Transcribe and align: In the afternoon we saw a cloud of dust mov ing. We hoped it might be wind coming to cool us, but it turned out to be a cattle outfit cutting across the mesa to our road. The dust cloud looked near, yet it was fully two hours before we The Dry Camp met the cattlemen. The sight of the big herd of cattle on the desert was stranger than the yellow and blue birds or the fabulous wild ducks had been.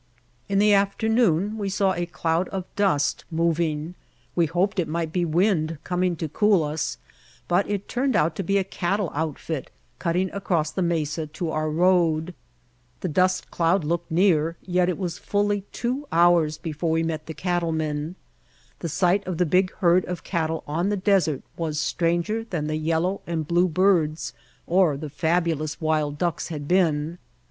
In 0.49 0.57
the 0.57 0.73
afternoon 0.73 1.59
we 1.59 1.69
saw 1.69 1.93
a 1.93 2.07
cloud 2.07 2.49
of 2.49 2.65
dust 2.75 3.23
mov 3.31 3.59
ing. 3.59 3.93
We 4.35 4.47
hoped 4.47 4.79
it 4.79 4.87
might 4.87 5.13
be 5.13 5.25
wind 5.25 5.77
coming 5.83 6.15
to 6.15 6.27
cool 6.27 6.63
us, 6.63 6.97
but 7.47 7.69
it 7.69 7.87
turned 7.87 8.15
out 8.15 8.35
to 8.37 8.43
be 8.43 8.57
a 8.57 8.63
cattle 8.63 9.11
outfit 9.13 9.69
cutting 9.99 10.31
across 10.31 10.71
the 10.71 10.81
mesa 10.81 11.27
to 11.27 11.51
our 11.51 11.69
road. 11.69 12.33
The 13.01 13.09
dust 13.09 13.51
cloud 13.51 13.83
looked 13.83 14.09
near, 14.09 14.57
yet 14.63 14.89
it 14.89 14.97
was 14.97 15.19
fully 15.19 15.65
two 15.71 16.07
hours 16.11 16.57
before 16.57 16.89
we 16.89 17.03
The 17.03 17.05
Dry 17.05 17.07
Camp 17.17 17.21
met 17.21 17.25
the 17.27 17.33
cattlemen. 17.39 18.15
The 18.79 18.89
sight 18.89 19.27
of 19.27 19.37
the 19.37 19.45
big 19.45 19.71
herd 19.73 20.03
of 20.05 20.23
cattle 20.23 20.63
on 20.65 20.89
the 20.89 20.97
desert 20.97 21.43
was 21.57 21.79
stranger 21.79 22.43
than 22.43 22.65
the 22.65 22.75
yellow 22.75 23.21
and 23.27 23.47
blue 23.47 23.67
birds 23.67 24.33
or 24.65 24.97
the 24.97 25.11
fabulous 25.11 25.79
wild 25.79 26.17
ducks 26.17 26.47
had 26.47 26.67
been. 26.67 27.19